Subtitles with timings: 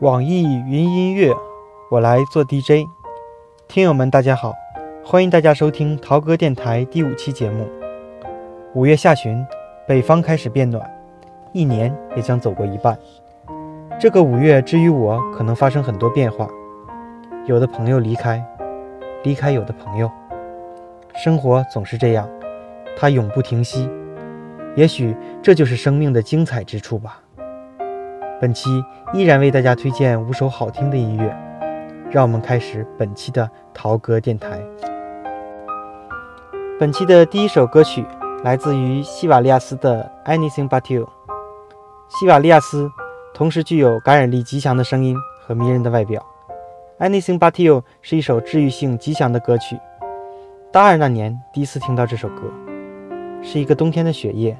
[0.00, 1.34] 网易云音乐，
[1.90, 2.86] 我来做 DJ。
[3.66, 4.52] 听友们，大家好，
[5.02, 7.66] 欢迎大家收听陶哥电台第五期节目。
[8.74, 9.42] 五月下旬，
[9.88, 10.86] 北方开始变暖，
[11.54, 12.98] 一年也将走过一半。
[13.98, 16.46] 这个五月，之于我，可能发生很多变化。
[17.46, 18.44] 有的朋友离开，
[19.22, 20.10] 离开有的朋友。
[21.14, 22.28] 生活总是这样，
[22.98, 23.88] 它永不停息。
[24.74, 27.22] 也许这就是生命的精彩之处吧。
[28.38, 28.84] 本期
[29.14, 31.34] 依然为大家推荐五首好听的音乐，
[32.10, 34.60] 让我们开始本期的陶歌电台。
[36.78, 38.04] 本期的第一首歌曲
[38.44, 41.04] 来自于西瓦利亚斯的《Anything But You》。
[42.10, 42.90] 西瓦利亚斯
[43.32, 46.22] 同时具有感染力极强的声音和迷人的外表，
[47.08, 49.78] 《Anything But You》是一首治愈性极强的歌曲。
[50.70, 52.42] 大二那年第一次听到这首歌，
[53.42, 54.58] 是一个冬天的雪夜，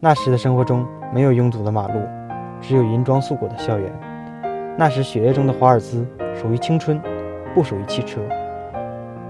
[0.00, 2.00] 那时的生活中没有拥堵的马路。
[2.66, 3.92] 只有银装素裹的校园。
[4.76, 6.98] 那时血液中的华尔兹属于青春，
[7.54, 8.20] 不属于汽车。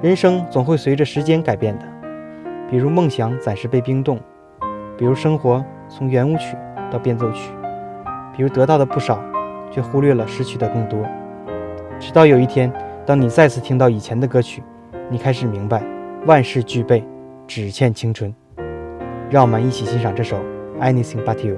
[0.01, 1.85] 人生总会随着时间改变的，
[2.71, 4.19] 比如梦想暂时被冰冻，
[4.97, 6.57] 比如生活从圆舞曲
[6.91, 7.51] 到变奏曲，
[8.37, 9.21] 比如得到的不少，
[9.71, 10.99] 却忽略了失去的更多。
[11.99, 12.73] 直到有一天，
[13.05, 14.63] 当你再次听到以前的歌曲，
[15.11, 15.83] 你开始明白，
[16.27, 17.05] 万事俱备，
[17.47, 18.33] 只欠青春。
[19.31, 20.37] 让我们一起欣赏这首
[20.81, 21.57] 《Anything But You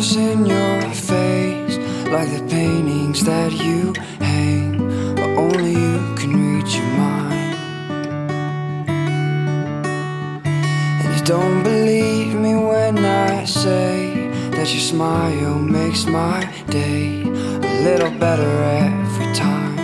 [0.00, 1.76] colors in your face
[2.08, 4.78] Like the paintings that you hang.
[5.14, 7.54] But only you can reach your mind.
[11.02, 17.82] And you don't believe me when I say That your smile makes my day A
[17.82, 18.52] little better
[18.88, 19.78] every time.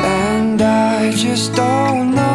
[0.00, 2.31] And I just don't know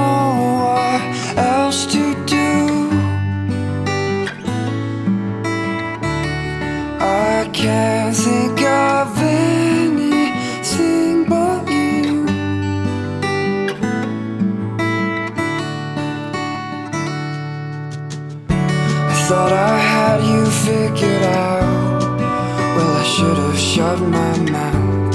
[23.77, 25.13] shut my mouth.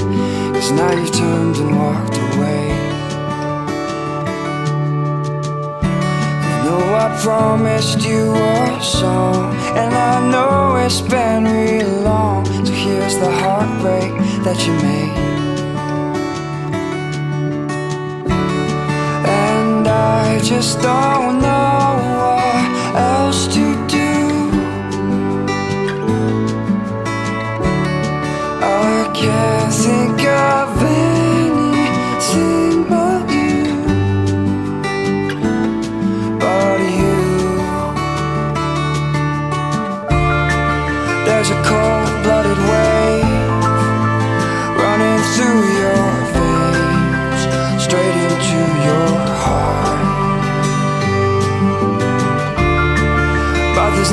[0.53, 2.65] Cause now you've turned and walked away.
[6.47, 12.45] I know I promised you a song And I know it's been real long.
[12.65, 14.11] So here's the heartbreak
[14.45, 15.17] that you made.
[19.27, 21.72] And I just don't know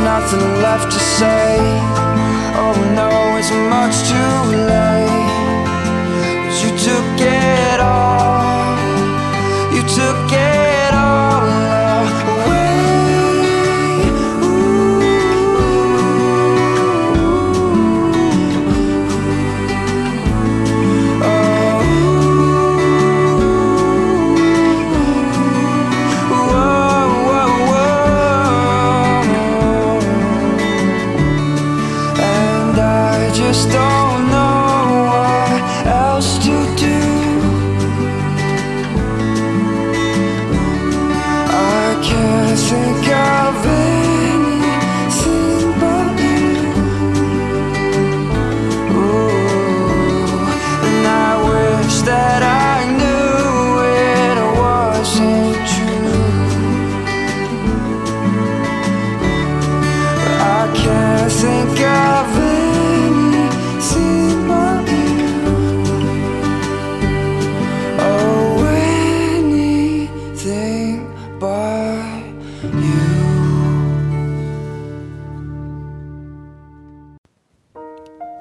[0.05, 1.59] nothing left to say.
[2.63, 5.00] Oh no, it's much too late.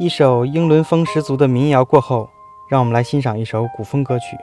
[0.09, 2.27] 一首英伦风十足的民谣过后，
[2.67, 4.35] 让我们来欣赏一首古风歌曲，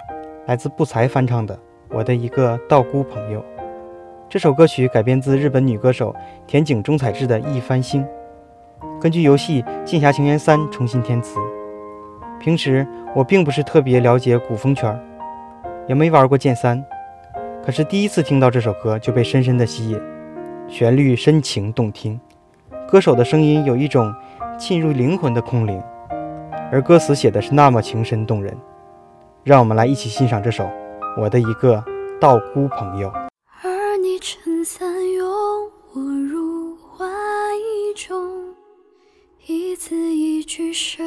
[0.47, 1.53] 来自不才翻唱的
[1.91, 3.41] 《我的一个道姑朋友》。
[4.29, 6.15] 这首歌曲改编自日本女歌手
[6.47, 8.07] 田井中彩智的一番星。
[9.01, 11.41] 根据游戏《剑侠情缘三》重新填词。
[12.39, 14.97] 平时我并不是特别了解古风圈，
[15.89, 16.81] 也没玩过剑三，
[17.65, 20.01] 可是第一次听到这首歌就被深深的吸引。
[20.69, 22.21] 旋律深情动听，
[22.89, 24.15] 歌手的声音有一种
[24.59, 25.83] 沁入灵魂的空灵，
[26.73, 28.57] 而歌词写的是那么情深动人。
[29.45, 30.65] 让我们来一起欣赏这首
[31.21, 31.85] 《我的一个
[32.19, 33.09] 道姑朋友》。
[33.63, 35.27] 而你撑伞拥
[35.93, 37.05] 我入怀
[37.95, 38.55] 中，
[39.47, 41.03] 一字一句誓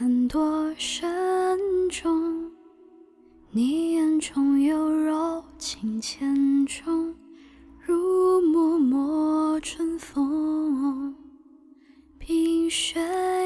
[0.00, 1.18] 言多慎
[1.90, 2.50] 重。
[3.50, 7.14] 你眼中有柔情千种，
[7.84, 11.14] 如脉脉春风，
[12.28, 13.00] 冰雪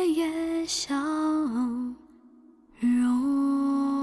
[0.08, 0.93] 也消
[2.81, 4.01] 融。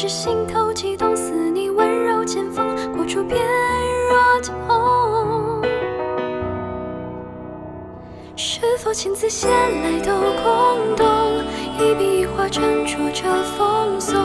[0.00, 2.66] 是心头悸动，似你温柔剑锋，
[2.96, 3.38] 过处翩
[4.08, 5.62] 若痛。
[8.34, 10.10] 是否情字写来都
[10.42, 11.44] 空洞？
[11.76, 14.18] 一笔一画斟酌着风送，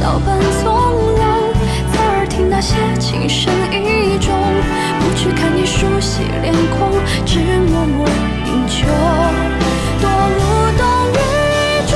[0.00, 0.72] 能假笑般从
[1.14, 1.20] 容，
[1.92, 4.34] 侧耳听那些情深意重，
[4.98, 6.90] 不去看你熟悉脸孔，
[7.26, 8.08] 只默默
[8.46, 8.86] 饮酒，
[10.00, 10.38] 多无
[10.78, 11.14] 动于
[11.86, 11.92] 衷。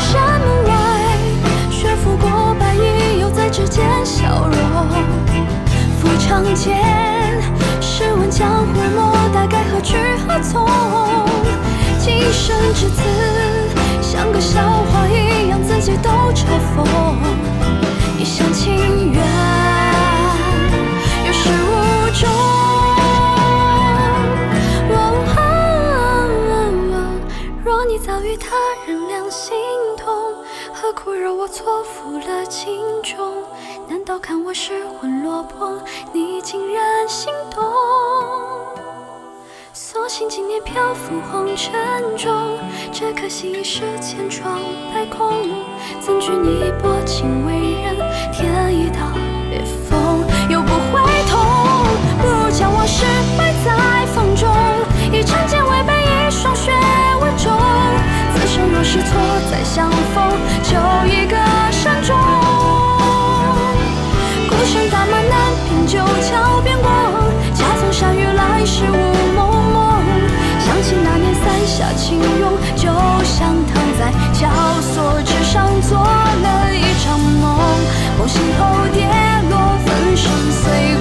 [0.00, 0.70] 山门外，
[1.70, 4.58] 雪拂过白衣，又在指尖消融。
[6.00, 6.78] 抚长剑，
[7.80, 9.96] 试问江湖莫大概何去
[10.26, 10.66] 何从？
[11.98, 13.02] 今生至此，
[14.10, 16.82] 像个笑话一样，自己都嘲讽。
[18.18, 19.22] 一厢情愿，
[21.26, 22.26] 有始无终。
[27.62, 29.54] 若你早与他人两心
[29.98, 30.32] 同，
[30.72, 33.44] 何苦惹我错付了情衷？
[33.86, 35.78] 难道看我失魂落魄，
[36.14, 37.62] 你竟然心动？
[40.18, 41.70] 所幸今年漂浮红尘
[42.16, 42.58] 中，
[42.90, 44.58] 只可惜一世千疮
[44.92, 45.30] 百孔。
[46.00, 47.94] 怎惧你薄情为人，
[48.32, 49.12] 添一道
[49.48, 51.38] 裂缝，又不会痛。
[52.20, 53.04] 不如将往事
[53.36, 54.52] 埋在风中，
[55.12, 56.72] 以长剑为背，以霜雪
[57.22, 57.52] 为重。
[58.34, 60.32] 此生若是错再相逢，
[60.64, 60.74] 就
[72.18, 72.88] 不用，就
[73.24, 74.48] 像躺在绞
[74.80, 77.44] 索之上做了一场梦，
[78.18, 78.60] 梦醒后
[78.92, 79.06] 跌
[79.48, 79.56] 落，
[79.86, 80.62] 粉身碎
[80.96, 80.97] 骨。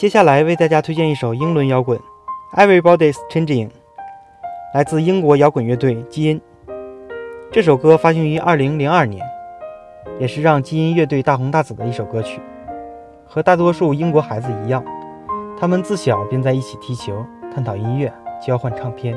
[0.00, 1.98] 接下来为大家推荐一首英伦摇滚
[2.56, 3.66] 《Everybody's Changing》，
[4.72, 6.40] 来自英国摇滚乐队基因。
[7.50, 9.26] 这首歌发行于2002年，
[10.20, 12.40] 也是让基因乐队大红大紫的一首歌曲。
[13.26, 14.84] 和大多数英国孩子一样，
[15.58, 18.08] 他们自小便在一起踢球、探讨音乐、
[18.40, 19.16] 交换唱片。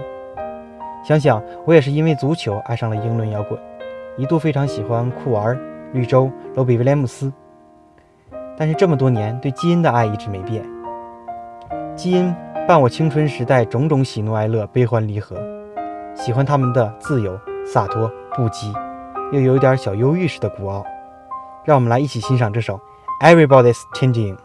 [1.03, 3.59] 想想我也是因为足球爱上了英伦摇滚，
[4.17, 5.59] 一度非常喜欢酷儿、
[5.93, 7.31] 绿洲、罗比威廉姆斯。
[8.62, 10.63] 但是这么多年，对基因的爱一直没变。
[11.96, 12.32] 基因
[12.68, 15.36] 伴我青春时代种种喜怒哀乐、悲欢离合，
[16.13, 18.72] 喜欢他们的自由、洒脱、不羁，
[19.32, 20.86] 又有点小忧郁式的孤傲。
[21.65, 22.80] 让我们来一起欣赏这首
[23.25, 24.36] 《Everybody's Changing》。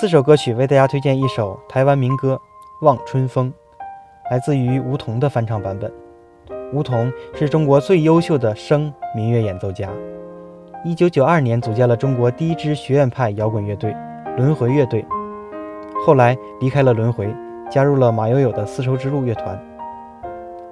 [0.00, 2.40] 四首歌曲为大家推荐一首台湾民歌
[2.86, 3.52] 《望春风》，
[4.30, 5.92] 来自于吴彤的翻唱版本。
[6.72, 9.90] 吴彤是中国最优秀的声民乐演奏家，
[10.84, 13.92] 一九九二年组建了中国第一支学院派摇滚乐队
[14.36, 15.04] 轮回乐队，
[16.06, 17.34] 后来离开了轮回，
[17.68, 19.60] 加入了马友友的丝绸之路乐团。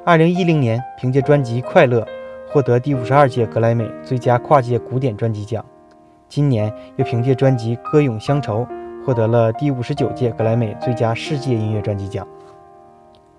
[0.05, 2.01] 二零一零年，凭借专辑《快乐》
[2.49, 5.65] 获得第五十二届格莱美最佳跨界古典专辑奖。
[6.29, 8.61] 今年又凭借专辑《歌咏乡愁》
[9.07, 12.27] 获得了第五十九届格莱美最佳世界音乐专辑奖。《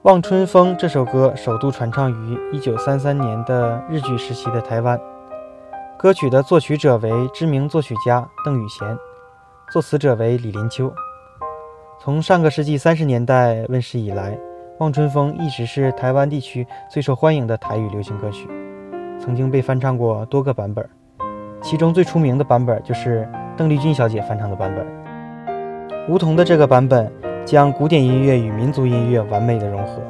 [0.03, 4.97] 望春风》这首歌首度传唱于一九三三年的日据时期的台湾，
[5.99, 8.97] 歌曲的作曲者为知名作曲家邓雨贤，
[9.69, 10.89] 作词者为李林秋。
[11.99, 14.31] 从上个世纪三十年代问世以来，
[14.77, 18.47] 《望春风》一直是台湾地区最受欢迎的台语流行歌曲，
[19.19, 20.89] 曾经被翻唱过多个版本。
[21.61, 25.06] 其中最出名的版本就是邓丽君小姐翻唱的版本。
[26.09, 27.11] 梧桐的这个版本
[27.43, 30.01] 将古典音乐与民族音乐完美的融合。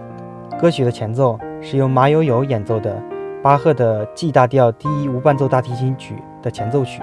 [0.59, 3.01] 歌曲的前奏是由马友友演奏的
[3.41, 7.01] 巴赫的 G 大调第一无伴奏大提琴曲的前奏曲，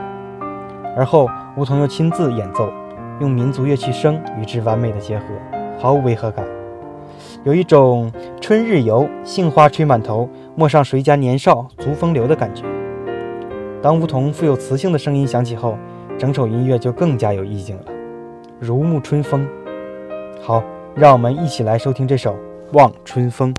[0.97, 2.73] 而后梧桐又亲自演奏。
[3.21, 5.25] 用民族乐器声与之完美的结合，
[5.79, 6.45] 毫无违和感，
[7.45, 12.65] 有一种春日游，杏花吹满头，陌上谁家年少足风流的感觉。
[13.81, 15.77] 当梧桐富有磁性的声音响起后，
[16.19, 17.85] 整首音乐就更加有意境了，
[18.61, 19.47] 如沐春风。
[20.41, 20.63] 好，
[20.95, 22.35] 让我们一起来收听这首
[22.73, 23.55] 《望春风》。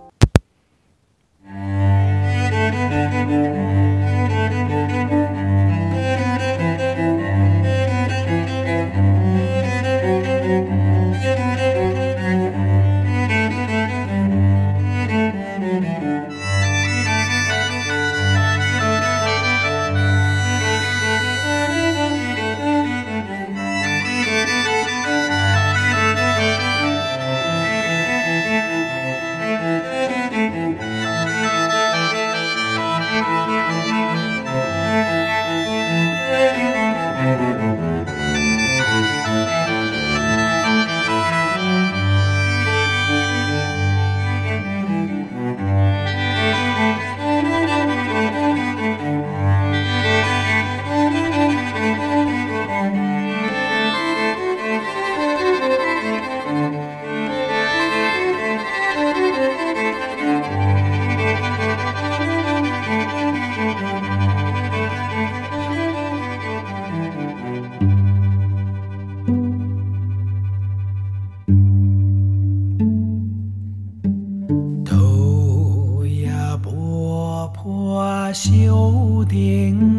[78.35, 79.95] 少年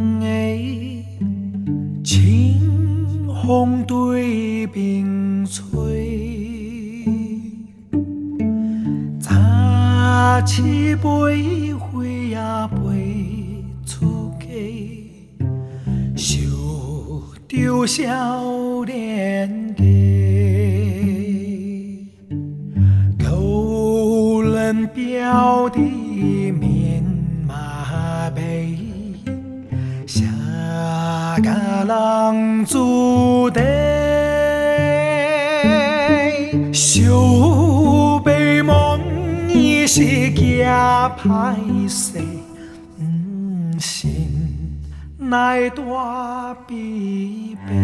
[41.36, 42.18] 歹势。
[45.18, 47.74] 乃大悲悲。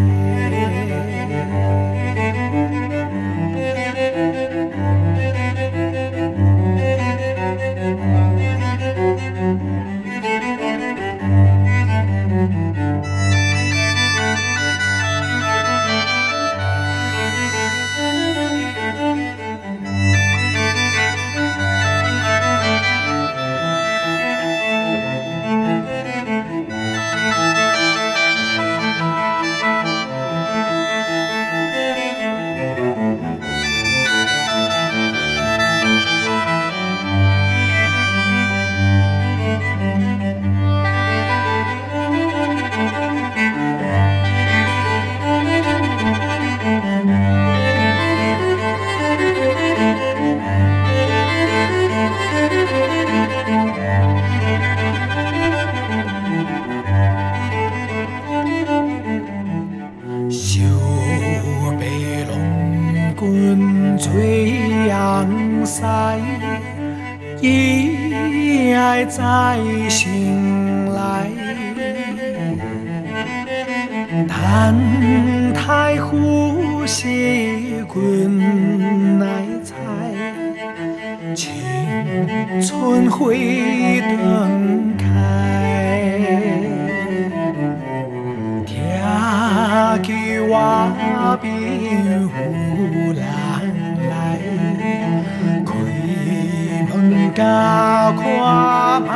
[97.43, 99.09] 开门加看。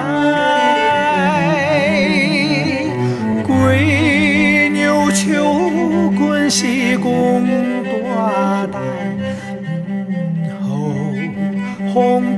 [3.43, 7.47] 归牛秋滚是公
[7.93, 8.75] 大担，
[10.61, 10.67] 后
[11.93, 12.36] 红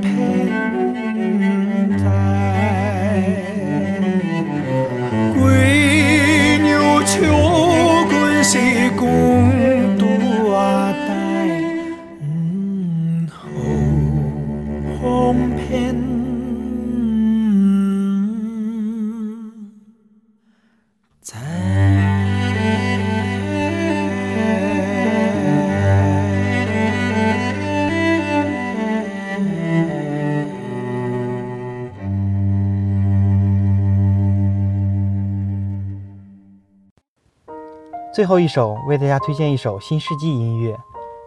[38.12, 40.76] 最后一首为大家推荐一首新世纪音乐，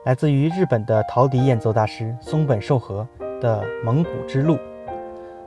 [0.03, 3.07] 来自于日本的陶笛演奏大师松本寿和
[3.39, 4.55] 的《蒙古之路》。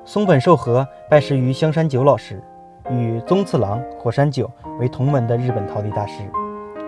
[0.07, 2.42] 松本寿和拜师于香山久老师，
[2.88, 6.22] 与宗次郎、火山久为同门的日本陶笛大师，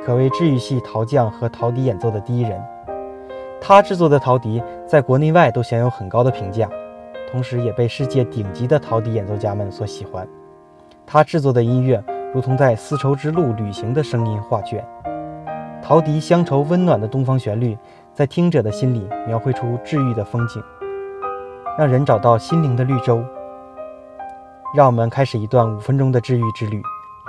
[0.02, 2.58] 可谓治愈系陶匠和陶笛演奏的第一人。
[3.60, 6.66] 他制作的陶笛在国内外都享有很高的评价，
[7.30, 10.26] 同时也被世界顶级的陶笛演奏家们所喜欢。
[11.04, 12.02] 他制作的音乐。
[12.38, 14.86] 如同在丝绸之路旅行的声音画卷，
[15.82, 17.76] 陶笛乡愁温暖的东方旋律，
[18.14, 20.62] 在听者的心里描绘出治愈的风景，
[21.76, 23.20] 让人找到心灵的绿洲。
[24.72, 26.80] 让我们开始一段五分钟的治愈之旅，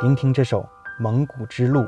[0.04, 0.62] 聆听这首
[1.00, 1.80] 《蒙古之路》。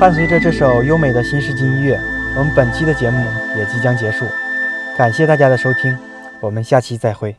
[0.00, 2.00] 伴随着这首优美的新世纪音乐，
[2.34, 3.22] 我们本期的节目
[3.54, 4.24] 也即将结束。
[4.96, 5.94] 感谢大家的收听，
[6.40, 7.36] 我们下期再会。